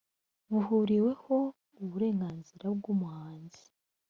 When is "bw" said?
2.77-2.83